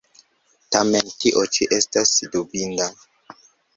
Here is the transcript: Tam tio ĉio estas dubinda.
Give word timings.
Tam 0.75 0.93
tio 1.23 1.43
ĉio 1.57 1.77
estas 1.81 2.15
dubinda. 2.37 2.89